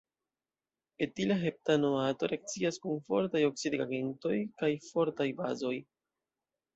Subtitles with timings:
[1.05, 5.75] Etila heptanoato reakcias kun fortaj oksidigagentoj kaj fortaj bazoj.